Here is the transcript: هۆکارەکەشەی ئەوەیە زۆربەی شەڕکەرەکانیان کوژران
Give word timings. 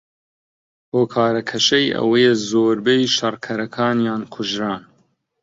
هۆکارەکەشەی 0.93 1.93
ئەوەیە 1.97 2.33
زۆربەی 2.49 3.03
شەڕکەرەکانیان 3.15 4.21
کوژران 4.33 4.83